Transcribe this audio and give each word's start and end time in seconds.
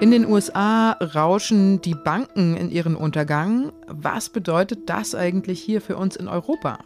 In 0.00 0.10
den 0.12 0.24
USA 0.24 0.92
rauschen 0.92 1.82
die 1.82 1.94
Banken 1.94 2.56
in 2.56 2.70
ihren 2.70 2.96
Untergang. 2.96 3.70
Was 3.86 4.30
bedeutet 4.30 4.88
das 4.88 5.14
eigentlich 5.14 5.60
hier 5.60 5.82
für 5.82 5.98
uns 5.98 6.16
in 6.16 6.26
Europa? 6.26 6.78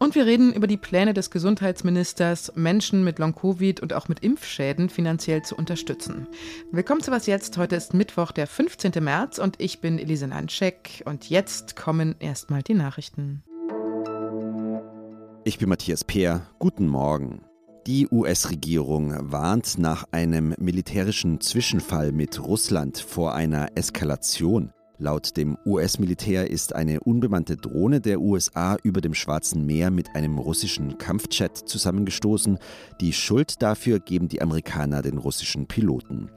Und 0.00 0.16
wir 0.16 0.26
reden 0.26 0.52
über 0.52 0.66
die 0.66 0.76
Pläne 0.76 1.14
des 1.14 1.30
Gesundheitsministers, 1.30 2.56
Menschen 2.56 3.04
mit 3.04 3.20
Long-Covid 3.20 3.78
und 3.78 3.92
auch 3.92 4.08
mit 4.08 4.24
Impfschäden 4.24 4.88
finanziell 4.88 5.42
zu 5.42 5.54
unterstützen. 5.54 6.26
Willkommen 6.72 7.00
zu 7.00 7.12
Was 7.12 7.26
Jetzt. 7.26 7.56
Heute 7.58 7.76
ist 7.76 7.94
Mittwoch, 7.94 8.32
der 8.32 8.48
15. 8.48 8.92
März 8.98 9.38
und 9.38 9.60
ich 9.60 9.80
bin 9.80 10.00
Elise 10.00 10.26
Landscheck. 10.26 11.04
Und 11.04 11.30
jetzt 11.30 11.76
kommen 11.76 12.16
erstmal 12.18 12.64
die 12.64 12.74
Nachrichten. 12.74 13.44
Ich 15.44 15.58
bin 15.58 15.68
Matthias 15.68 16.02
Peer. 16.02 16.48
Guten 16.58 16.88
Morgen. 16.88 17.44
Die 17.88 18.06
US-Regierung 18.12 19.12
warnt 19.32 19.76
nach 19.76 20.04
einem 20.12 20.54
militärischen 20.56 21.40
Zwischenfall 21.40 22.12
mit 22.12 22.40
Russland 22.40 22.96
vor 22.96 23.34
einer 23.34 23.70
Eskalation. 23.74 24.72
Laut 24.98 25.36
dem 25.36 25.58
US-Militär 25.66 26.48
ist 26.48 26.76
eine 26.76 27.00
unbemannte 27.00 27.56
Drohne 27.56 28.00
der 28.00 28.20
USA 28.20 28.76
über 28.84 29.00
dem 29.00 29.14
Schwarzen 29.14 29.66
Meer 29.66 29.90
mit 29.90 30.14
einem 30.14 30.38
russischen 30.38 30.96
Kampfjet 30.96 31.56
zusammengestoßen. 31.56 32.56
Die 33.00 33.12
Schuld 33.12 33.60
dafür 33.60 33.98
geben 33.98 34.28
die 34.28 34.42
Amerikaner 34.42 35.02
den 35.02 35.18
russischen 35.18 35.66
Piloten. 35.66 36.30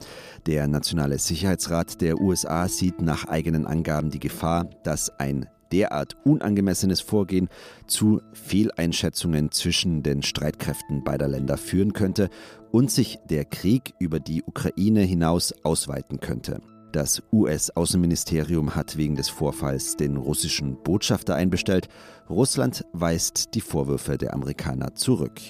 Der 0.46 0.66
Nationale 0.66 1.20
Sicherheitsrat 1.20 2.00
der 2.00 2.20
USA 2.20 2.66
sieht 2.66 3.00
nach 3.00 3.28
eigenen 3.28 3.68
Angaben 3.68 4.10
die 4.10 4.18
Gefahr, 4.18 4.68
dass 4.82 5.10
ein 5.20 5.46
derart 5.72 6.16
unangemessenes 6.24 7.00
Vorgehen 7.00 7.48
zu 7.86 8.20
Fehleinschätzungen 8.32 9.50
zwischen 9.52 10.02
den 10.02 10.22
Streitkräften 10.22 11.04
beider 11.04 11.28
Länder 11.28 11.56
führen 11.56 11.92
könnte 11.92 12.30
und 12.72 12.90
sich 12.90 13.18
der 13.28 13.44
Krieg 13.44 13.94
über 13.98 14.20
die 14.20 14.42
Ukraine 14.42 15.02
hinaus 15.02 15.54
ausweiten 15.64 16.20
könnte. 16.20 16.60
Das 16.92 17.22
US-Außenministerium 17.32 18.74
hat 18.74 18.96
wegen 18.96 19.16
des 19.16 19.28
Vorfalls 19.28 19.96
den 19.96 20.16
russischen 20.16 20.82
Botschafter 20.82 21.34
einbestellt. 21.34 21.88
Russland 22.30 22.84
weist 22.92 23.54
die 23.54 23.60
Vorwürfe 23.60 24.16
der 24.16 24.32
Amerikaner 24.32 24.94
zurück. 24.94 25.40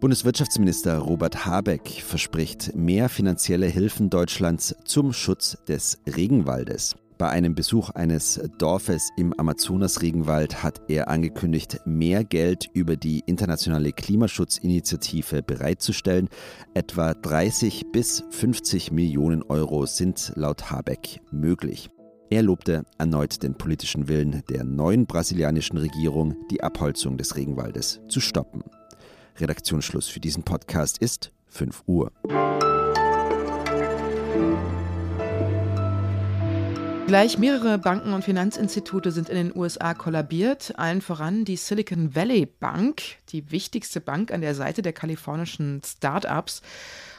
Bundeswirtschaftsminister 0.00 0.96
Robert 0.98 1.44
Habeck 1.44 1.88
verspricht 2.02 2.76
mehr 2.76 3.08
finanzielle 3.08 3.66
Hilfen 3.66 4.10
Deutschlands 4.10 4.74
zum 4.84 5.12
Schutz 5.12 5.58
des 5.66 5.98
Regenwaldes. 6.06 6.94
Bei 7.18 7.30
einem 7.30 7.56
Besuch 7.56 7.90
eines 7.90 8.40
Dorfes 8.58 9.10
im 9.16 9.32
Amazonas-Regenwald 9.32 10.62
hat 10.62 10.82
er 10.86 11.08
angekündigt, 11.08 11.80
mehr 11.84 12.22
Geld 12.22 12.70
über 12.74 12.94
die 12.94 13.24
internationale 13.26 13.90
Klimaschutzinitiative 13.92 15.42
bereitzustellen. 15.42 16.28
Etwa 16.74 17.14
30 17.14 17.86
bis 17.90 18.22
50 18.30 18.92
Millionen 18.92 19.42
Euro 19.42 19.84
sind 19.86 20.30
laut 20.36 20.70
Habeck 20.70 21.20
möglich. 21.32 21.90
Er 22.30 22.42
lobte 22.42 22.84
erneut 22.98 23.42
den 23.42 23.54
politischen 23.54 24.06
Willen 24.06 24.44
der 24.48 24.62
neuen 24.62 25.06
brasilianischen 25.06 25.78
Regierung, 25.78 26.36
die 26.52 26.62
Abholzung 26.62 27.18
des 27.18 27.34
Regenwaldes 27.34 28.00
zu 28.08 28.20
stoppen. 28.20 28.62
Redaktionsschluss 29.38 30.06
für 30.06 30.20
diesen 30.20 30.44
Podcast 30.44 30.98
ist 30.98 31.32
5 31.48 31.82
Uhr. 31.86 32.12
Gleich 37.08 37.38
mehrere 37.38 37.78
Banken 37.78 38.12
und 38.12 38.22
Finanzinstitute 38.22 39.12
sind 39.12 39.30
in 39.30 39.36
den 39.36 39.56
USA 39.56 39.94
kollabiert, 39.94 40.74
allen 40.76 41.00
voran 41.00 41.46
die 41.46 41.56
Silicon 41.56 42.14
Valley 42.14 42.44
Bank, 42.44 43.00
die 43.30 43.50
wichtigste 43.50 44.02
Bank 44.02 44.30
an 44.30 44.42
der 44.42 44.54
Seite 44.54 44.82
der 44.82 44.92
kalifornischen 44.92 45.80
Start-ups. 45.82 46.60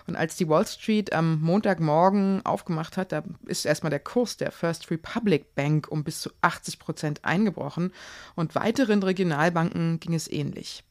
Und 0.06 0.16
als 0.16 0.36
die 0.36 0.48
Wall 0.48 0.68
Street 0.68 1.12
am 1.12 1.42
Montagmorgen 1.42 2.46
aufgemacht 2.46 2.98
hat, 2.98 3.12
da 3.12 3.24
ist 3.48 3.66
erstmal 3.66 3.90
der 3.90 4.00
Kurs 4.00 4.38
der 4.38 4.52
First 4.52 4.92
Republic 4.92 5.56
Bank 5.56 5.88
um 5.90 6.04
bis 6.04 6.22
zu 6.22 6.30
80 6.42 6.78
Prozent 6.78 7.26
eingebrochen 7.26 7.92
und 8.36 8.54
weiteren 8.54 9.02
Regionalbanken 9.02 10.00
ging 10.00 10.14
es 10.14 10.32
ähnlich. 10.32 10.84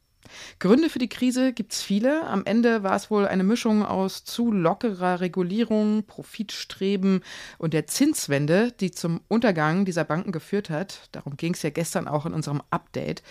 Gründe 0.58 0.88
für 0.88 0.98
die 0.98 1.08
Krise 1.08 1.52
gibt 1.52 1.72
es 1.72 1.82
viele. 1.82 2.24
Am 2.24 2.44
Ende 2.44 2.82
war 2.82 2.96
es 2.96 3.10
wohl 3.10 3.26
eine 3.26 3.44
Mischung 3.44 3.84
aus 3.84 4.24
zu 4.24 4.52
lockerer 4.52 5.20
Regulierung, 5.20 6.04
Profitstreben 6.04 7.22
und 7.58 7.74
der 7.74 7.86
Zinswende, 7.86 8.72
die 8.72 8.90
zum 8.90 9.20
Untergang 9.28 9.84
dieser 9.84 10.04
Banken 10.04 10.32
geführt 10.32 10.70
hat. 10.70 11.08
Darum 11.12 11.36
ging 11.36 11.54
es 11.54 11.62
ja 11.62 11.70
gestern 11.70 12.08
auch 12.08 12.26
in 12.26 12.34
unserem 12.34 12.62
Update. 12.70 13.22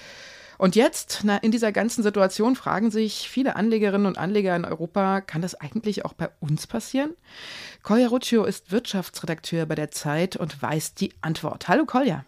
Und 0.57 0.75
jetzt, 0.75 1.21
na, 1.23 1.37
in 1.37 1.51
dieser 1.51 1.71
ganzen 1.71 2.01
Situation, 2.01 2.55
fragen 2.55 2.89
sich 2.89 3.29
viele 3.29 3.55
Anlegerinnen 3.55 4.07
und 4.07 4.17
Anleger 4.17 4.55
in 4.55 4.65
Europa, 4.65 5.21
kann 5.21 5.41
das 5.41 5.55
eigentlich 5.55 6.03
auch 6.03 6.13
bei 6.13 6.29
uns 6.39 6.65
passieren? 6.65 7.11
Kolja 7.83 8.07
Ruccio 8.07 8.43
ist 8.43 8.71
Wirtschaftsredakteur 8.71 9.65
bei 9.67 9.75
der 9.75 9.91
Zeit 9.91 10.35
und 10.35 10.59
weiß 10.61 10.95
die 10.95 11.13
Antwort. 11.21 11.67
Hallo 11.67 11.85
Kolja. 11.85 12.25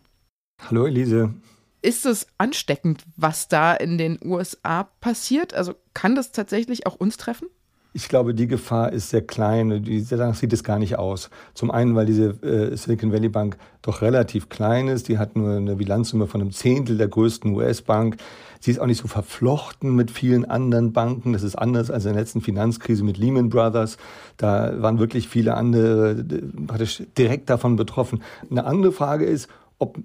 Hallo 0.61 0.85
Elise. 0.85 1.33
Ist 1.81 2.05
es 2.05 2.27
ansteckend, 2.37 3.03
was 3.15 3.47
da 3.47 3.73
in 3.73 3.97
den 3.97 4.19
USA 4.23 4.83
passiert? 4.99 5.53
Also 5.53 5.75
kann 5.93 6.15
das 6.15 6.31
tatsächlich 6.31 6.85
auch 6.85 6.95
uns 6.95 7.17
treffen? 7.17 7.47
Ich 7.91 8.07
glaube, 8.07 8.35
die 8.35 8.47
Gefahr 8.47 8.93
ist 8.93 9.09
sehr 9.09 9.23
klein. 9.23 9.83
Danach 10.09 10.35
sieht 10.35 10.53
es 10.53 10.63
gar 10.63 10.77
nicht 10.77 10.99
aus. 10.99 11.31
Zum 11.55 11.71
einen, 11.71 11.95
weil 11.95 12.05
diese 12.05 12.29
äh, 12.43 12.75
Silicon 12.77 13.11
Valley 13.11 13.29
Bank 13.29 13.57
doch 13.81 14.03
relativ 14.03 14.47
klein 14.49 14.87
ist. 14.87 15.07
Die 15.07 15.17
hat 15.17 15.35
nur 15.35 15.55
eine 15.55 15.75
Bilanzsumme 15.75 16.27
von 16.27 16.41
einem 16.41 16.51
Zehntel 16.51 16.97
der 16.97 17.07
größten 17.07 17.51
US-Bank. 17.55 18.17
Sie 18.59 18.69
ist 18.69 18.79
auch 18.79 18.85
nicht 18.85 19.01
so 19.01 19.07
verflochten 19.07 19.95
mit 19.95 20.11
vielen 20.11 20.45
anderen 20.45 20.93
Banken. 20.93 21.33
Das 21.33 21.41
ist 21.41 21.55
anders 21.55 21.89
als 21.89 22.05
in 22.05 22.13
der 22.13 22.21
letzten 22.21 22.41
Finanzkrise 22.41 23.03
mit 23.03 23.17
Lehman 23.17 23.49
Brothers. 23.49 23.97
Da 24.37 24.79
waren 24.81 24.99
wirklich 24.99 25.27
viele 25.27 25.55
andere 25.55 26.11
äh, 26.11 26.41
praktisch 26.67 27.01
direkt 27.17 27.49
davon 27.49 27.75
betroffen. 27.75 28.21
Eine 28.51 28.65
andere 28.65 28.91
Frage 28.91 29.25
ist, 29.25 29.49
ob 29.79 29.97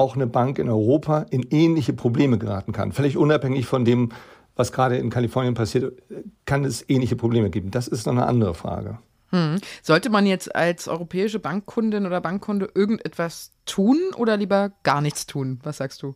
auch 0.00 0.16
eine 0.16 0.26
Bank 0.26 0.58
in 0.58 0.70
Europa 0.70 1.26
in 1.30 1.46
ähnliche 1.50 1.92
Probleme 1.92 2.38
geraten 2.38 2.72
kann. 2.72 2.92
Völlig 2.92 3.18
unabhängig 3.18 3.66
von 3.66 3.84
dem, 3.84 4.12
was 4.56 4.72
gerade 4.72 4.96
in 4.96 5.10
Kalifornien 5.10 5.54
passiert, 5.54 5.92
kann 6.46 6.64
es 6.64 6.88
ähnliche 6.88 7.16
Probleme 7.16 7.50
geben. 7.50 7.70
Das 7.70 7.86
ist 7.86 8.06
noch 8.06 8.14
eine 8.14 8.26
andere 8.26 8.54
Frage. 8.54 8.98
Hm. 9.28 9.58
Sollte 9.82 10.08
man 10.08 10.26
jetzt 10.26 10.56
als 10.56 10.88
europäische 10.88 11.38
Bankkundin 11.38 12.06
oder 12.06 12.20
Bankkunde 12.22 12.70
irgendetwas 12.74 13.52
tun 13.66 13.98
oder 14.16 14.38
lieber 14.38 14.72
gar 14.82 15.02
nichts 15.02 15.26
tun? 15.26 15.60
Was 15.62 15.76
sagst 15.76 16.02
du? 16.02 16.14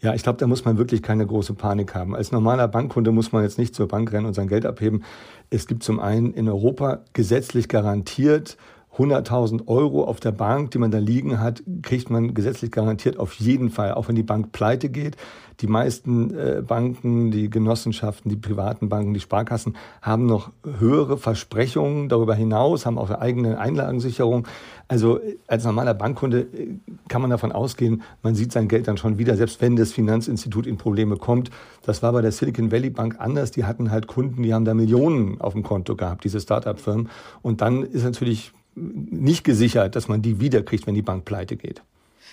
Ja, 0.00 0.14
ich 0.14 0.22
glaube, 0.22 0.38
da 0.38 0.46
muss 0.46 0.64
man 0.64 0.78
wirklich 0.78 1.02
keine 1.02 1.26
große 1.26 1.54
Panik 1.54 1.94
haben. 1.94 2.14
Als 2.14 2.30
normaler 2.30 2.68
Bankkunde 2.68 3.10
muss 3.10 3.32
man 3.32 3.42
jetzt 3.42 3.58
nicht 3.58 3.74
zur 3.74 3.88
Bank 3.88 4.12
rennen 4.12 4.26
und 4.26 4.34
sein 4.34 4.48
Geld 4.48 4.66
abheben. 4.66 5.02
Es 5.50 5.66
gibt 5.66 5.82
zum 5.82 5.98
einen 5.98 6.32
in 6.32 6.48
Europa 6.48 7.00
gesetzlich 7.12 7.68
garantiert 7.68 8.56
100.000 8.96 9.66
Euro 9.66 10.04
auf 10.04 10.20
der 10.20 10.32
Bank, 10.32 10.70
die 10.70 10.78
man 10.78 10.90
da 10.90 10.98
liegen 10.98 11.40
hat, 11.40 11.62
kriegt 11.82 12.10
man 12.10 12.34
gesetzlich 12.34 12.70
garantiert 12.70 13.18
auf 13.18 13.34
jeden 13.34 13.70
Fall, 13.70 13.94
auch 13.94 14.08
wenn 14.08 14.14
die 14.14 14.22
Bank 14.22 14.52
pleite 14.52 14.88
geht. 14.88 15.16
Die 15.60 15.66
meisten 15.66 16.36
äh, 16.36 16.62
Banken, 16.66 17.30
die 17.30 17.48
Genossenschaften, 17.48 18.28
die 18.28 18.36
privaten 18.36 18.88
Banken, 18.88 19.14
die 19.14 19.20
Sparkassen 19.20 19.76
haben 20.02 20.26
noch 20.26 20.50
höhere 20.78 21.16
Versprechungen 21.16 22.08
darüber 22.08 22.34
hinaus, 22.34 22.86
haben 22.86 22.98
auch 22.98 23.08
eine 23.08 23.20
eigene 23.20 23.58
Einlagensicherung. 23.58 24.48
Also 24.88 25.20
äh, 25.20 25.36
als 25.46 25.64
normaler 25.64 25.94
Bankkunde 25.94 26.40
äh, 26.40 26.78
kann 27.08 27.20
man 27.20 27.30
davon 27.30 27.52
ausgehen, 27.52 28.02
man 28.22 28.34
sieht 28.34 28.52
sein 28.52 28.66
Geld 28.66 28.88
dann 28.88 28.96
schon 28.96 29.18
wieder, 29.18 29.36
selbst 29.36 29.60
wenn 29.60 29.76
das 29.76 29.92
Finanzinstitut 29.92 30.66
in 30.66 30.76
Probleme 30.76 31.16
kommt. 31.16 31.50
Das 31.82 32.02
war 32.02 32.12
bei 32.12 32.20
der 32.20 32.32
Silicon 32.32 32.72
Valley 32.72 32.90
Bank 32.90 33.16
anders. 33.18 33.52
Die 33.52 33.64
hatten 33.64 33.92
halt 33.92 34.08
Kunden, 34.08 34.42
die 34.42 34.52
haben 34.52 34.64
da 34.64 34.74
Millionen 34.74 35.40
auf 35.40 35.52
dem 35.52 35.62
Konto 35.62 35.94
gehabt, 35.94 36.24
diese 36.24 36.40
Start-up-Firmen. 36.40 37.08
Und 37.42 37.60
dann 37.60 37.84
ist 37.84 38.02
natürlich 38.02 38.52
nicht 38.74 39.44
gesichert, 39.44 39.96
dass 39.96 40.08
man 40.08 40.22
die 40.22 40.40
wiederkriegt, 40.40 40.86
wenn 40.86 40.94
die 40.94 41.02
Bank 41.02 41.24
pleite 41.24 41.56
geht. 41.56 41.82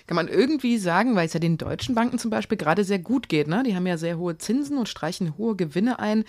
Kann 0.07 0.15
man 0.15 0.27
irgendwie 0.27 0.77
sagen, 0.77 1.15
weil 1.15 1.27
es 1.27 1.33
ja 1.33 1.39
den 1.39 1.57
deutschen 1.57 1.95
Banken 1.95 2.17
zum 2.17 2.31
Beispiel 2.31 2.57
gerade 2.57 2.83
sehr 2.83 2.99
gut 2.99 3.29
geht, 3.29 3.47
ne? 3.47 3.63
die 3.65 3.75
haben 3.75 3.85
ja 3.85 3.97
sehr 3.97 4.17
hohe 4.17 4.37
Zinsen 4.37 4.77
und 4.77 4.89
streichen 4.89 5.37
hohe 5.37 5.55
Gewinne 5.55 5.99
ein, 5.99 6.23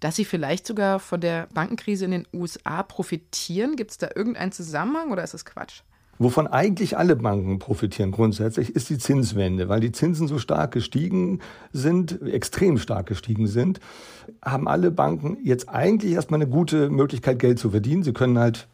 dass 0.00 0.16
sie 0.16 0.24
vielleicht 0.24 0.66
sogar 0.66 0.98
von 0.98 1.20
der 1.20 1.48
Bankenkrise 1.52 2.06
in 2.06 2.10
den 2.12 2.26
USA 2.32 2.82
profitieren? 2.82 3.76
Gibt 3.76 3.90
es 3.90 3.98
da 3.98 4.08
irgendeinen 4.14 4.52
Zusammenhang 4.52 5.10
oder 5.12 5.24
ist 5.24 5.34
das 5.34 5.44
Quatsch? 5.44 5.82
Wovon 6.20 6.48
eigentlich 6.48 6.98
alle 6.98 7.14
Banken 7.14 7.60
profitieren 7.60 8.10
grundsätzlich, 8.10 8.74
ist 8.74 8.90
die 8.90 8.98
Zinswende, 8.98 9.68
weil 9.68 9.78
die 9.78 9.92
Zinsen 9.92 10.26
so 10.26 10.38
stark 10.38 10.72
gestiegen 10.72 11.38
sind, 11.72 12.20
extrem 12.22 12.78
stark 12.78 13.06
gestiegen 13.06 13.46
sind, 13.46 13.78
haben 14.44 14.66
alle 14.66 14.90
Banken 14.90 15.38
jetzt 15.44 15.68
eigentlich 15.68 16.12
erstmal 16.14 16.40
eine 16.40 16.50
gute 16.50 16.90
Möglichkeit, 16.90 17.38
Geld 17.38 17.60
zu 17.60 17.70
verdienen. 17.70 18.02
Sie 18.02 18.12
können 18.12 18.36
halt 18.36 18.66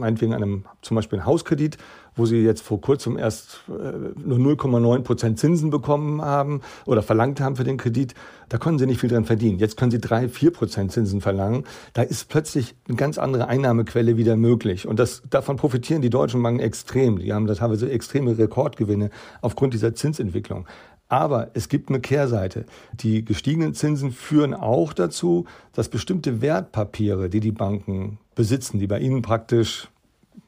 meinetwegen 0.00 0.34
einem 0.34 0.64
zum 0.82 0.96
Beispiel 0.96 1.18
einen 1.18 1.26
Hauskredit, 1.26 1.78
wo 2.16 2.26
sie 2.26 2.38
jetzt 2.38 2.62
vor 2.62 2.80
kurzem 2.80 3.16
erst 3.16 3.62
äh, 3.68 3.72
nur 3.72 4.38
0,9 4.38 5.02
Prozent 5.02 5.38
Zinsen 5.38 5.70
bekommen 5.70 6.22
haben 6.22 6.60
oder 6.86 7.02
verlangt 7.02 7.40
haben 7.40 7.56
für 7.56 7.64
den 7.64 7.76
Kredit, 7.76 8.14
da 8.48 8.58
konnten 8.58 8.80
sie 8.80 8.86
nicht 8.86 9.00
viel 9.00 9.10
dran 9.10 9.24
verdienen. 9.24 9.58
Jetzt 9.58 9.76
können 9.76 9.90
sie 9.90 10.00
drei, 10.00 10.28
vier 10.28 10.52
Prozent 10.52 10.92
Zinsen 10.92 11.20
verlangen. 11.20 11.64
Da 11.92 12.02
ist 12.02 12.28
plötzlich 12.28 12.74
eine 12.88 12.96
ganz 12.96 13.16
andere 13.18 13.46
Einnahmequelle 13.46 14.16
wieder 14.16 14.36
möglich. 14.36 14.88
Und 14.88 14.98
das, 14.98 15.22
davon 15.30 15.56
profitieren 15.56 16.02
die 16.02 16.10
deutschen 16.10 16.42
Banken 16.42 16.60
extrem. 16.60 17.18
Die 17.18 17.32
haben 17.32 17.46
da 17.46 17.54
teilweise 17.54 17.90
extreme 17.90 18.36
Rekordgewinne 18.36 19.10
aufgrund 19.40 19.74
dieser 19.74 19.94
Zinsentwicklung. 19.94 20.66
Aber 21.10 21.50
es 21.54 21.68
gibt 21.68 21.88
eine 21.88 22.00
Kehrseite. 22.00 22.64
Die 22.94 23.24
gestiegenen 23.24 23.74
Zinsen 23.74 24.12
führen 24.12 24.54
auch 24.54 24.92
dazu, 24.92 25.44
dass 25.72 25.88
bestimmte 25.88 26.40
Wertpapiere, 26.40 27.28
die 27.28 27.40
die 27.40 27.50
Banken 27.50 28.18
besitzen, 28.36 28.78
die 28.78 28.86
bei 28.86 29.00
ihnen 29.00 29.20
praktisch 29.20 29.88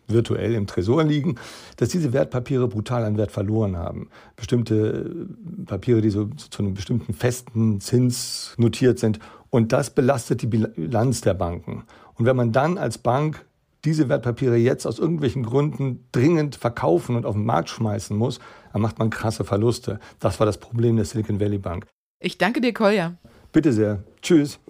virtuell 0.06 0.54
im 0.54 0.68
Tresor 0.68 1.02
liegen, 1.02 1.34
dass 1.78 1.88
diese 1.88 2.12
Wertpapiere 2.12 2.68
brutal 2.68 3.04
an 3.04 3.16
Wert 3.16 3.32
verloren 3.32 3.76
haben. 3.76 4.08
Bestimmte 4.36 5.26
Papiere, 5.66 6.00
die 6.00 6.10
so 6.10 6.26
zu 6.26 6.62
einem 6.62 6.74
bestimmten 6.74 7.12
festen 7.12 7.80
Zins 7.80 8.54
notiert 8.56 9.00
sind. 9.00 9.18
Und 9.50 9.72
das 9.72 9.90
belastet 9.90 10.42
die 10.42 10.46
Bilanz 10.46 11.22
der 11.22 11.34
Banken. 11.34 11.84
Und 12.14 12.24
wenn 12.24 12.36
man 12.36 12.52
dann 12.52 12.78
als 12.78 12.98
Bank 12.98 13.44
diese 13.84 14.08
Wertpapiere 14.08 14.56
jetzt 14.56 14.86
aus 14.86 14.98
irgendwelchen 14.98 15.42
Gründen 15.42 16.06
dringend 16.12 16.56
verkaufen 16.56 17.16
und 17.16 17.26
auf 17.26 17.34
den 17.34 17.44
Markt 17.44 17.68
schmeißen 17.68 18.16
muss, 18.16 18.38
dann 18.72 18.82
macht 18.82 18.98
man 18.98 19.10
krasse 19.10 19.44
Verluste. 19.44 19.98
Das 20.20 20.38
war 20.38 20.46
das 20.46 20.58
Problem 20.58 20.96
der 20.96 21.04
Silicon 21.04 21.40
Valley 21.40 21.58
Bank. 21.58 21.86
Ich 22.20 22.38
danke 22.38 22.60
dir, 22.60 22.72
Kolja. 22.72 23.16
Bitte 23.50 23.72
sehr. 23.72 24.04
Tschüss. 24.22 24.60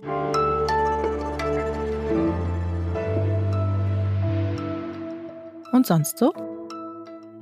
Und 5.73 5.87
sonst 5.87 6.19
so? 6.19 6.33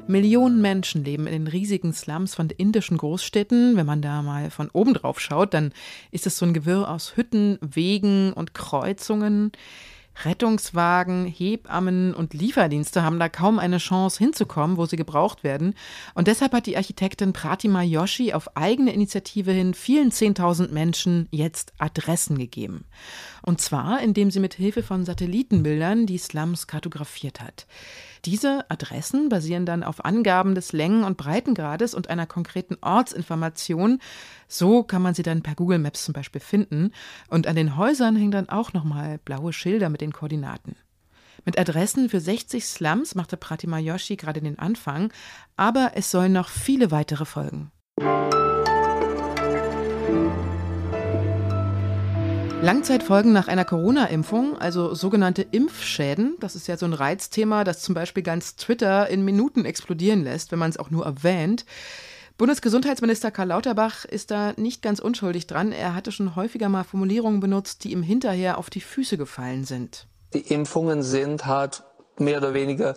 Millionen 0.06 0.60
Menschen 0.60 1.04
leben 1.04 1.28
in 1.28 1.32
den 1.32 1.46
riesigen 1.46 1.92
Slums 1.92 2.34
von 2.34 2.50
indischen 2.50 2.96
Großstädten. 2.96 3.76
Wenn 3.76 3.86
man 3.86 4.02
da 4.02 4.22
mal 4.22 4.50
von 4.50 4.68
oben 4.72 4.94
drauf 4.94 5.20
schaut, 5.20 5.54
dann 5.54 5.72
ist 6.10 6.26
es 6.26 6.36
so 6.36 6.46
ein 6.46 6.52
Gewirr 6.52 6.90
aus 6.90 7.16
Hütten, 7.16 7.58
Wegen 7.60 8.32
und 8.32 8.54
Kreuzungen. 8.54 9.52
Rettungswagen, 10.24 11.26
Hebammen 11.26 12.14
und 12.14 12.34
Lieferdienste 12.34 13.02
haben 13.02 13.18
da 13.18 13.28
kaum 13.28 13.58
eine 13.58 13.78
Chance 13.78 14.18
hinzukommen, 14.18 14.76
wo 14.76 14.86
sie 14.86 14.96
gebraucht 14.96 15.44
werden. 15.44 15.74
Und 16.14 16.26
deshalb 16.26 16.52
hat 16.52 16.66
die 16.66 16.76
Architektin 16.76 17.32
Pratima 17.32 17.82
Yoshi 17.82 18.32
auf 18.32 18.56
eigene 18.56 18.92
Initiative 18.92 19.52
hin 19.52 19.74
vielen 19.74 20.10
10.000 20.10 20.72
Menschen 20.72 21.28
jetzt 21.30 21.72
Adressen 21.78 22.38
gegeben. 22.38 22.84
Und 23.42 23.60
zwar, 23.60 24.00
indem 24.00 24.30
sie 24.30 24.40
mit 24.40 24.54
Hilfe 24.54 24.82
von 24.82 25.04
Satellitenbildern 25.04 26.06
die 26.06 26.18
Slums 26.18 26.66
kartografiert 26.66 27.40
hat. 27.40 27.66
Diese 28.24 28.70
Adressen 28.70 29.28
basieren 29.28 29.64
dann 29.64 29.82
auf 29.82 30.04
Angaben 30.04 30.54
des 30.54 30.72
Längen- 30.72 31.04
und 31.04 31.16
Breitengrades 31.16 31.94
und 31.94 32.10
einer 32.10 32.26
konkreten 32.26 32.76
Ortsinformation. 32.82 33.98
So 34.46 34.82
kann 34.82 35.02
man 35.02 35.14
sie 35.14 35.22
dann 35.22 35.42
per 35.42 35.54
Google 35.54 35.78
Maps 35.78 36.04
zum 36.04 36.12
Beispiel 36.12 36.40
finden. 36.40 36.92
Und 37.28 37.46
an 37.46 37.56
den 37.56 37.76
Häusern 37.76 38.16
hängen 38.16 38.30
dann 38.30 38.48
auch 38.48 38.72
nochmal 38.72 39.18
blaue 39.24 39.52
Schilder 39.52 39.88
mit 39.88 40.00
den 40.00 40.12
Koordinaten. 40.12 40.76
Mit 41.44 41.58
Adressen 41.58 42.10
für 42.10 42.20
60 42.20 42.64
Slums 42.66 43.14
machte 43.14 43.36
Pratima 43.36 43.78
Yoshi 43.78 44.16
gerade 44.16 44.40
den 44.40 44.58
Anfang, 44.58 45.12
aber 45.56 45.92
es 45.94 46.10
sollen 46.10 46.32
noch 46.32 46.48
viele 46.48 46.90
weitere 46.90 47.24
folgen. 47.24 47.72
Langzeitfolgen 52.62 53.32
nach 53.32 53.48
einer 53.48 53.64
Corona-Impfung, 53.64 54.58
also 54.58 54.94
sogenannte 54.94 55.40
Impfschäden, 55.40 56.36
das 56.40 56.54
ist 56.54 56.68
ja 56.68 56.76
so 56.76 56.84
ein 56.84 56.92
Reizthema, 56.92 57.64
das 57.64 57.80
zum 57.80 57.94
Beispiel 57.94 58.22
ganz 58.22 58.54
Twitter 58.54 59.08
in 59.08 59.24
Minuten 59.24 59.64
explodieren 59.64 60.24
lässt, 60.24 60.52
wenn 60.52 60.58
man 60.58 60.68
es 60.68 60.76
auch 60.76 60.90
nur 60.90 61.06
erwähnt. 61.06 61.64
Bundesgesundheitsminister 62.36 63.30
Karl 63.30 63.48
Lauterbach 63.48 64.04
ist 64.04 64.30
da 64.30 64.52
nicht 64.58 64.82
ganz 64.82 65.00
unschuldig 65.00 65.46
dran. 65.46 65.72
Er 65.72 65.94
hatte 65.94 66.12
schon 66.12 66.36
häufiger 66.36 66.68
mal 66.68 66.84
Formulierungen 66.84 67.40
benutzt, 67.40 67.82
die 67.84 67.92
ihm 67.92 68.02
hinterher 68.02 68.58
auf 68.58 68.68
die 68.68 68.82
Füße 68.82 69.16
gefallen 69.16 69.64
sind. 69.64 70.06
Die 70.34 70.40
Impfungen 70.40 71.02
sind 71.02 71.46
halt 71.46 71.82
mehr 72.18 72.38
oder 72.38 72.52
weniger 72.52 72.94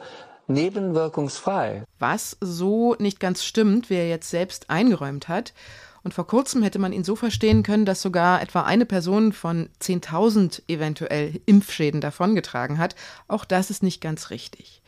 nebenwirkungsfrei. 0.47 1.85
Was 1.99 2.35
so 2.41 2.95
nicht 2.99 3.21
ganz 3.21 3.45
stimmt, 3.45 3.89
wie 3.89 3.95
er 3.95 4.09
jetzt 4.09 4.29
selbst 4.29 4.69
eingeräumt 4.69 5.29
hat. 5.29 5.53
Und 6.03 6.13
vor 6.13 6.27
kurzem 6.27 6.63
hätte 6.63 6.79
man 6.79 6.91
ihn 6.91 7.05
so 7.05 7.15
verstehen 7.15 7.63
können, 7.63 7.85
dass 7.85 8.01
sogar 8.01 8.41
etwa 8.41 8.63
eine 8.63 8.85
Person 8.85 9.31
von 9.31 9.69
10.000 9.81 10.63
eventuell 10.67 11.39
Impfschäden 11.45 12.01
davongetragen 12.01 12.77
hat. 12.77 12.95
Auch 13.29 13.45
das 13.45 13.69
ist 13.69 13.83
nicht 13.83 14.01
ganz 14.01 14.29
richtig. 14.29 14.81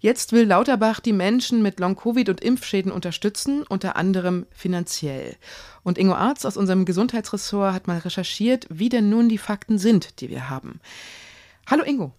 Jetzt 0.00 0.32
will 0.32 0.44
Lauterbach 0.44 1.00
die 1.00 1.12
Menschen 1.12 1.62
mit 1.62 1.80
Long-Covid 1.80 2.30
und 2.30 2.42
Impfschäden 2.42 2.92
unterstützen, 2.92 3.62
unter 3.62 3.96
anderem 3.96 4.46
finanziell. 4.52 5.36
Und 5.82 5.98
Ingo 5.98 6.14
Arz 6.14 6.46
aus 6.46 6.56
unserem 6.56 6.86
Gesundheitsressort 6.86 7.74
hat 7.74 7.86
mal 7.86 7.98
recherchiert, 7.98 8.66
wie 8.70 8.88
denn 8.88 9.10
nun 9.10 9.28
die 9.28 9.38
Fakten 9.38 9.76
sind, 9.76 10.22
die 10.22 10.30
wir 10.30 10.48
haben. 10.48 10.80
Hallo 11.66 11.84
Ingo. 11.84 12.12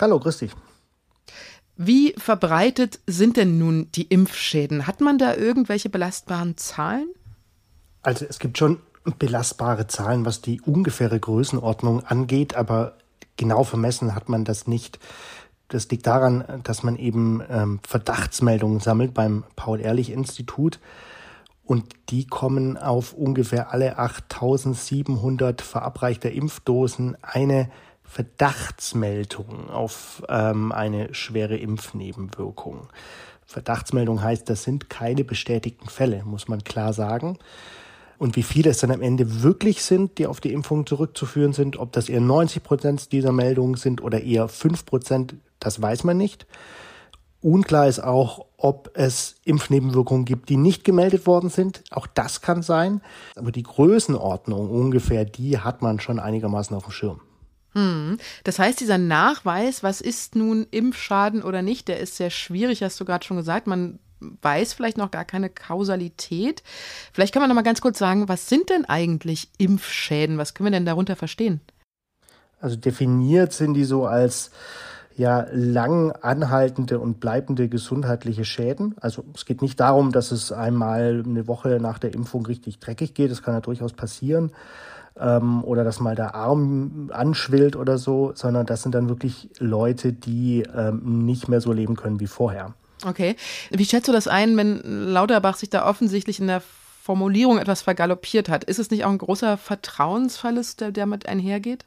Hallo, 0.00 0.18
grüß 0.18 0.38
dich. 0.38 0.52
Wie 1.76 2.14
verbreitet 2.16 3.00
sind 3.06 3.36
denn 3.36 3.58
nun 3.58 3.90
die 3.92 4.04
Impfschäden? 4.04 4.86
Hat 4.86 5.02
man 5.02 5.18
da 5.18 5.34
irgendwelche 5.34 5.90
belastbaren 5.90 6.56
Zahlen? 6.56 7.08
Also 8.02 8.26
es 8.28 8.38
gibt 8.38 8.58
schon 8.58 8.80
belastbare 9.18 9.86
Zahlen, 9.86 10.24
was 10.24 10.40
die 10.40 10.60
ungefähre 10.60 11.18
Größenordnung 11.18 12.04
angeht, 12.04 12.54
aber 12.54 12.96
genau 13.36 13.64
vermessen 13.64 14.14
hat 14.14 14.28
man 14.28 14.44
das 14.44 14.66
nicht. 14.66 14.98
Das 15.68 15.88
liegt 15.88 16.06
daran, 16.06 16.60
dass 16.64 16.82
man 16.82 16.96
eben 16.96 17.42
ähm, 17.48 17.80
Verdachtsmeldungen 17.86 18.80
sammelt 18.80 19.14
beim 19.14 19.44
Paul-Ehrlich-Institut 19.56 20.78
und 21.64 21.94
die 22.10 22.26
kommen 22.26 22.76
auf 22.76 23.12
ungefähr 23.14 23.72
alle 23.72 23.98
8700 23.98 25.62
verabreichter 25.62 26.30
Impfdosen 26.30 27.16
eine 27.22 27.70
Verdachtsmeldung 28.04 29.70
auf 29.70 30.22
ähm, 30.28 30.72
eine 30.72 31.14
schwere 31.14 31.56
Impfnebenwirkung. 31.56 32.88
Verdachtsmeldung 33.46 34.22
heißt, 34.22 34.50
das 34.50 34.64
sind 34.64 34.90
keine 34.90 35.24
bestätigten 35.24 35.88
Fälle, 35.88 36.22
muss 36.24 36.48
man 36.48 36.62
klar 36.64 36.92
sagen. 36.92 37.38
Und 38.22 38.36
wie 38.36 38.44
viele 38.44 38.70
es 38.70 38.78
dann 38.78 38.92
am 38.92 39.02
Ende 39.02 39.42
wirklich 39.42 39.82
sind, 39.82 40.16
die 40.18 40.28
auf 40.28 40.40
die 40.40 40.52
Impfung 40.52 40.86
zurückzuführen 40.86 41.52
sind, 41.52 41.76
ob 41.76 41.90
das 41.90 42.08
eher 42.08 42.20
90 42.20 42.62
Prozent 42.62 43.10
dieser 43.10 43.32
Meldungen 43.32 43.74
sind 43.74 44.00
oder 44.00 44.22
eher 44.22 44.46
5 44.46 44.86
Prozent, 44.86 45.34
das 45.58 45.82
weiß 45.82 46.04
man 46.04 46.18
nicht. 46.18 46.46
Unklar 47.40 47.88
ist 47.88 47.98
auch, 47.98 48.46
ob 48.56 48.92
es 48.94 49.34
Impfnebenwirkungen 49.42 50.24
gibt, 50.24 50.50
die 50.50 50.56
nicht 50.56 50.84
gemeldet 50.84 51.26
worden 51.26 51.50
sind. 51.50 51.82
Auch 51.90 52.06
das 52.06 52.42
kann 52.42 52.62
sein. 52.62 53.00
Aber 53.34 53.50
die 53.50 53.64
Größenordnung 53.64 54.70
ungefähr, 54.70 55.24
die 55.24 55.58
hat 55.58 55.82
man 55.82 55.98
schon 55.98 56.20
einigermaßen 56.20 56.76
auf 56.76 56.84
dem 56.84 56.92
Schirm. 56.92 57.20
Hm. 57.72 58.18
Das 58.44 58.60
heißt, 58.60 58.78
dieser 58.78 58.98
Nachweis, 58.98 59.82
was 59.82 60.00
ist 60.00 60.36
nun 60.36 60.68
Impfschaden 60.70 61.42
oder 61.42 61.60
nicht, 61.60 61.88
der 61.88 61.98
ist 61.98 62.14
sehr 62.18 62.30
schwierig, 62.30 62.84
hast 62.84 63.00
du 63.00 63.04
gerade 63.04 63.24
schon 63.24 63.36
gesagt. 63.36 63.66
Man 63.66 63.98
weiß 64.42 64.72
vielleicht 64.72 64.98
noch 64.98 65.10
gar 65.10 65.24
keine 65.24 65.50
Kausalität. 65.50 66.62
Vielleicht 67.12 67.32
kann 67.32 67.42
man 67.42 67.48
noch 67.48 67.54
mal 67.54 67.62
ganz 67.62 67.80
kurz 67.80 67.98
sagen, 67.98 68.28
was 68.28 68.48
sind 68.48 68.70
denn 68.70 68.84
eigentlich 68.84 69.48
Impfschäden? 69.58 70.38
Was 70.38 70.54
können 70.54 70.66
wir 70.66 70.72
denn 70.72 70.86
darunter 70.86 71.16
verstehen? 71.16 71.60
Also 72.60 72.76
definiert 72.76 73.52
sind 73.52 73.74
die 73.74 73.84
so 73.84 74.06
als 74.06 74.52
ja 75.16 75.46
lang 75.52 76.12
anhaltende 76.12 76.98
und 76.98 77.20
bleibende 77.20 77.68
gesundheitliche 77.68 78.44
Schäden. 78.44 78.94
Also 79.00 79.24
es 79.34 79.44
geht 79.44 79.62
nicht 79.62 79.78
darum, 79.80 80.12
dass 80.12 80.32
es 80.32 80.52
einmal 80.52 81.22
eine 81.26 81.46
Woche 81.48 81.78
nach 81.80 81.98
der 81.98 82.14
Impfung 82.14 82.46
richtig 82.46 82.78
dreckig 82.78 83.14
geht. 83.14 83.30
Das 83.30 83.42
kann 83.42 83.54
ja 83.54 83.60
durchaus 83.60 83.92
passieren. 83.92 84.52
Ähm, 85.18 85.62
oder 85.64 85.84
dass 85.84 86.00
mal 86.00 86.14
der 86.14 86.34
Arm 86.34 87.10
anschwillt 87.12 87.76
oder 87.76 87.98
so, 87.98 88.32
sondern 88.34 88.64
das 88.64 88.82
sind 88.82 88.94
dann 88.94 89.08
wirklich 89.08 89.50
Leute, 89.58 90.12
die 90.12 90.62
ähm, 90.74 91.26
nicht 91.26 91.48
mehr 91.48 91.60
so 91.60 91.72
leben 91.72 91.96
können 91.96 92.18
wie 92.18 92.26
vorher. 92.26 92.74
Okay. 93.04 93.36
Wie 93.70 93.84
schätzt 93.84 94.08
du 94.08 94.12
das 94.12 94.28
ein, 94.28 94.56
wenn 94.56 94.80
Lauterbach 94.84 95.56
sich 95.56 95.70
da 95.70 95.86
offensichtlich 95.86 96.40
in 96.40 96.46
der 96.46 96.62
Formulierung 97.02 97.58
etwas 97.58 97.82
vergaloppiert 97.82 98.48
hat? 98.48 98.64
Ist 98.64 98.78
es 98.78 98.90
nicht 98.90 99.04
auch 99.04 99.10
ein 99.10 99.18
großer 99.18 99.56
Vertrauensverlust, 99.56 100.80
der 100.80 100.92
damit 100.92 101.26
einhergeht? 101.26 101.84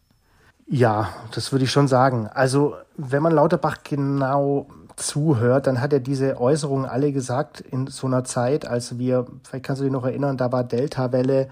Ja, 0.67 1.13
das 1.33 1.51
würde 1.51 1.65
ich 1.65 1.71
schon 1.71 1.87
sagen. 1.87 2.27
Also, 2.27 2.75
wenn 2.97 3.21
man 3.21 3.33
Lauterbach 3.33 3.77
genau 3.83 4.67
zuhört, 4.95 5.67
dann 5.67 5.79
hat 5.79 5.93
er 5.93 5.99
diese 5.99 6.39
Äußerungen 6.39 6.85
alle 6.85 7.11
gesagt 7.11 7.61
in 7.61 7.87
so 7.87 8.07
einer 8.07 8.23
Zeit, 8.23 8.65
als 8.65 8.97
wir, 8.97 9.25
vielleicht 9.43 9.65
kannst 9.65 9.81
du 9.81 9.83
dich 9.83 9.93
noch 9.93 10.05
erinnern, 10.05 10.37
da 10.37 10.51
war 10.51 10.63
Delta-Welle, 10.63 11.49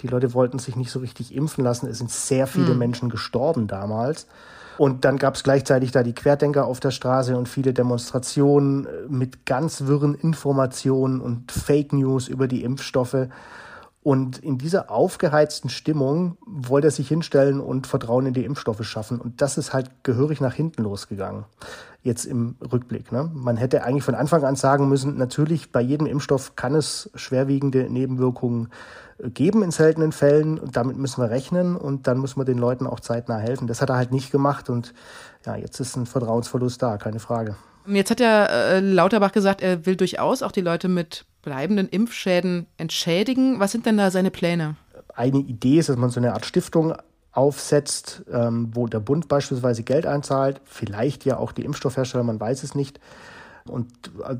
die 0.00 0.06
Leute 0.06 0.34
wollten 0.34 0.58
sich 0.58 0.76
nicht 0.76 0.90
so 0.90 0.98
richtig 0.98 1.34
impfen 1.34 1.64
lassen. 1.64 1.88
Es 1.88 1.98
sind 1.98 2.10
sehr 2.10 2.46
viele 2.46 2.70
hm. 2.70 2.78
Menschen 2.78 3.08
gestorben 3.08 3.66
damals. 3.66 4.26
Und 4.76 5.04
dann 5.04 5.18
gab 5.18 5.34
es 5.34 5.44
gleichzeitig 5.44 5.92
da 5.92 6.02
die 6.02 6.14
Querdenker 6.14 6.66
auf 6.66 6.80
der 6.80 6.90
Straße 6.90 7.36
und 7.36 7.48
viele 7.48 7.72
Demonstrationen 7.72 8.86
äh, 8.86 8.88
mit 9.08 9.46
ganz 9.46 9.82
wirren 9.82 10.14
Informationen 10.14 11.20
und 11.20 11.52
Fake 11.52 11.92
News 11.92 12.28
über 12.28 12.48
die 12.48 12.64
Impfstoffe. 12.64 13.28
Und 14.04 14.36
in 14.36 14.58
dieser 14.58 14.90
aufgeheizten 14.90 15.70
Stimmung 15.70 16.36
wollte 16.44 16.88
er 16.88 16.90
sich 16.90 17.08
hinstellen 17.08 17.58
und 17.58 17.86
Vertrauen 17.86 18.26
in 18.26 18.34
die 18.34 18.44
Impfstoffe 18.44 18.84
schaffen. 18.84 19.18
Und 19.18 19.40
das 19.40 19.56
ist 19.56 19.72
halt 19.72 20.04
gehörig 20.04 20.42
nach 20.42 20.52
hinten 20.52 20.82
losgegangen. 20.82 21.46
Jetzt 22.02 22.26
im 22.26 22.56
Rückblick. 22.60 23.12
Ne? 23.12 23.30
Man 23.32 23.56
hätte 23.56 23.82
eigentlich 23.82 24.04
von 24.04 24.14
Anfang 24.14 24.44
an 24.44 24.56
sagen 24.56 24.90
müssen, 24.90 25.16
natürlich 25.16 25.72
bei 25.72 25.80
jedem 25.80 26.06
Impfstoff 26.06 26.54
kann 26.54 26.74
es 26.74 27.10
schwerwiegende 27.14 27.88
Nebenwirkungen 27.88 28.68
geben 29.20 29.62
in 29.62 29.70
seltenen 29.70 30.12
Fällen. 30.12 30.58
Und 30.58 30.76
damit 30.76 30.98
müssen 30.98 31.22
wir 31.22 31.30
rechnen 31.30 31.74
und 31.74 32.06
dann 32.06 32.20
müssen 32.20 32.38
wir 32.38 32.44
den 32.44 32.58
Leuten 32.58 32.86
auch 32.86 33.00
zeitnah 33.00 33.38
helfen. 33.38 33.68
Das 33.68 33.80
hat 33.80 33.88
er 33.88 33.96
halt 33.96 34.12
nicht 34.12 34.30
gemacht 34.30 34.68
und 34.68 34.92
ja, 35.46 35.56
jetzt 35.56 35.80
ist 35.80 35.96
ein 35.96 36.04
Vertrauensverlust 36.04 36.82
da, 36.82 36.98
keine 36.98 37.20
Frage. 37.20 37.56
Jetzt 37.86 38.10
hat 38.10 38.20
ja 38.20 38.44
äh, 38.44 38.80
Lauterbach 38.80 39.32
gesagt, 39.32 39.62
er 39.62 39.86
will 39.86 39.96
durchaus 39.96 40.42
auch 40.42 40.52
die 40.52 40.60
Leute 40.60 40.88
mit 40.88 41.24
bleibenden 41.44 41.88
Impfschäden 41.88 42.66
entschädigen. 42.78 43.60
Was 43.60 43.72
sind 43.72 43.86
denn 43.86 43.96
da 43.96 44.10
seine 44.10 44.30
Pläne? 44.30 44.76
Eine 45.14 45.38
Idee 45.38 45.78
ist, 45.78 45.88
dass 45.88 45.96
man 45.96 46.10
so 46.10 46.18
eine 46.18 46.32
Art 46.32 46.46
Stiftung 46.46 46.94
aufsetzt, 47.32 48.24
ähm, 48.32 48.70
wo 48.72 48.86
der 48.86 49.00
Bund 49.00 49.28
beispielsweise 49.28 49.82
Geld 49.82 50.06
einzahlt, 50.06 50.60
vielleicht 50.64 51.24
ja 51.24 51.36
auch 51.36 51.52
die 51.52 51.64
Impfstoffhersteller, 51.64 52.24
man 52.24 52.40
weiß 52.40 52.62
es 52.62 52.74
nicht. 52.74 53.00
Und 53.66 53.88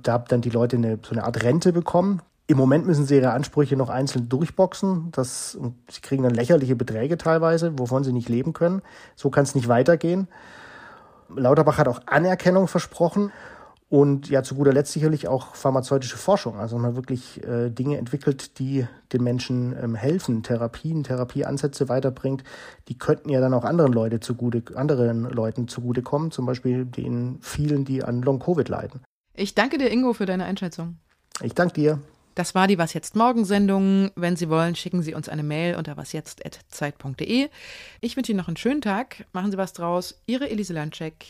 da 0.03 0.19
dann 0.19 0.41
die 0.43 0.51
Leute 0.51 0.77
eine, 0.77 0.99
so 1.03 1.13
eine 1.13 1.25
Art 1.25 1.43
Rente 1.43 1.73
bekommen. 1.73 2.21
Im 2.47 2.59
Moment 2.59 2.87
müssen 2.87 3.07
sie 3.07 3.17
ihre 3.17 3.31
Ansprüche 3.31 3.75
noch 3.75 3.89
einzeln 3.89 4.29
durchboxen. 4.29 5.09
Das, 5.13 5.59
sie 5.91 6.01
kriegen 6.03 6.23
dann 6.23 6.35
lächerliche 6.35 6.77
Beträge 6.77 7.17
teilweise, 7.17 7.79
wovon 7.79 8.05
sie 8.05 8.13
nicht 8.13 8.29
leben 8.29 8.53
können. 8.53 8.83
So 9.17 9.31
kann 9.31 9.45
es 9.45 9.55
nicht 9.55 9.69
weitergehen. 9.69 10.29
Lauterbach 11.35 11.79
hat 11.79 11.89
auch 11.89 12.03
Anerkennung 12.07 12.69
versprochen 12.69 13.33
und 13.95 14.29
ja 14.29 14.43
zu 14.43 14.57
guter 14.57 14.73
Letzt 14.73 14.91
sicherlich 14.91 15.29
auch 15.29 15.55
pharmazeutische 15.55 16.17
Forschung. 16.17 16.59
Also 16.59 16.77
man 16.79 16.97
wirklich 16.97 17.41
äh, 17.45 17.71
Dinge 17.71 17.97
entwickelt, 17.97 18.59
die 18.59 18.89
den 19.13 19.23
Menschen 19.23 19.73
ähm, 19.81 19.95
helfen, 19.95 20.43
Therapien, 20.43 21.05
Therapieansätze 21.05 21.89
weiterbringt. 21.89 22.43
Die 22.89 22.99
könnten 22.99 23.29
ja 23.29 23.39
dann 23.39 23.55
auch 23.55 23.63
anderen 23.65 23.93
Leute 23.93 24.19
zugute, 24.19 24.65
anderen 24.77 25.23
Leuten 25.23 25.69
zugutekommen, 25.69 26.33
zum 26.33 26.45
Beispiel 26.45 26.87
den 26.87 27.39
vielen, 27.41 27.85
die 27.85 28.03
an 28.03 28.21
Long-Covid 28.23 28.69
leiden. 28.69 29.01
Ich 29.33 29.55
danke 29.55 29.79
dir, 29.79 29.93
Ingo, 29.93 30.13
für 30.13 30.27
deine 30.27 30.45
Einschätzung. 30.45 30.97
Ich 31.41 31.55
danke 31.55 31.75
dir. 31.75 32.01
Das 32.35 32.57
war 32.57 32.67
die 32.67 32.79
Was 32.79 32.95
jetzt 32.95 33.15
Morgen-Sendung. 33.15 34.11
Wenn 34.17 34.35
Sie 34.35 34.51
wollen, 34.51 34.75
schicken 34.75 35.03
Sie 35.03 35.15
uns 35.15 35.29
eine 35.29 35.45
Mail 35.45 35.77
unter 35.77 35.97
wasjetzt.zeit.de. 35.97 37.49
Ich 38.01 38.17
wünsche 38.17 38.33
Ihnen 38.33 38.39
noch 38.39 38.49
einen 38.49 38.57
schönen 38.57 38.81
Tag. 38.81 39.25
Machen 39.33 39.53
Sie 39.53 39.57
was 39.57 39.73
draus. 39.73 40.21
Ihre 40.27 40.51
Elise 40.51 40.73
Landcheck. 40.73 41.27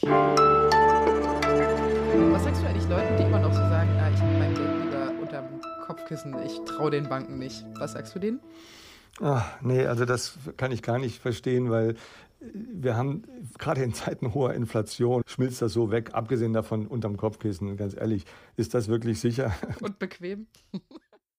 Was 2.32 2.44
sagst 2.44 2.62
du 2.62 2.66
eigentlich 2.66 2.88
Leuten, 2.88 3.16
die 3.16 3.22
immer 3.24 3.40
noch 3.40 3.52
so 3.52 3.58
sagen, 3.58 3.90
na, 3.96 4.10
ich 4.10 4.20
habe 4.20 4.38
mein 4.38 4.54
Geld 4.54 4.84
lieber 4.84 5.12
unterm 5.20 5.60
Kopfkissen, 5.84 6.34
ich 6.46 6.60
traue 6.64 6.90
den 6.90 7.08
Banken 7.08 7.38
nicht? 7.38 7.64
Was 7.78 7.92
sagst 7.92 8.14
du 8.14 8.18
denen? 8.18 8.40
Ach, 9.20 9.60
nee, 9.62 9.86
also 9.86 10.04
das 10.04 10.38
kann 10.56 10.72
ich 10.72 10.82
gar 10.82 10.98
nicht 10.98 11.20
verstehen, 11.20 11.70
weil 11.70 11.96
wir 12.40 12.96
haben 12.96 13.22
gerade 13.58 13.82
in 13.82 13.94
Zeiten 13.94 14.34
hoher 14.34 14.54
Inflation 14.54 15.22
schmilzt 15.26 15.62
das 15.62 15.72
so 15.72 15.90
weg, 15.90 16.10
abgesehen 16.12 16.52
davon 16.52 16.86
unterm 16.86 17.16
Kopfkissen. 17.16 17.76
Ganz 17.76 17.96
ehrlich, 17.96 18.24
ist 18.56 18.74
das 18.74 18.88
wirklich 18.88 19.20
sicher? 19.20 19.52
Und 19.80 19.98
bequem? 19.98 20.46